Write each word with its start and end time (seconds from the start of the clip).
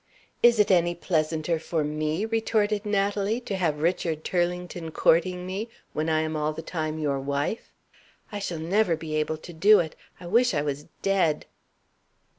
"Is 0.41 0.57
it 0.57 0.71
any 0.71 0.95
pleasanter 0.95 1.59
for 1.59 1.83
me," 1.83 2.25
retorted 2.25 2.87
Natalie, 2.87 3.39
"to 3.41 3.55
have 3.55 3.83
Richard 3.83 4.23
Turlington 4.23 4.89
courting 4.91 5.45
me, 5.45 5.69
when 5.93 6.09
I 6.09 6.21
am 6.21 6.35
all 6.35 6.53
the 6.53 6.63
time 6.63 6.97
your 6.97 7.19
wife? 7.19 7.71
I 8.31 8.39
shall 8.39 8.57
never 8.57 8.95
be 8.95 9.15
able 9.15 9.37
to 9.37 9.53
do 9.53 9.79
it. 9.79 9.95
I 10.19 10.25
wish 10.25 10.55
I 10.55 10.63
was 10.63 10.87
dead!" 11.03 11.45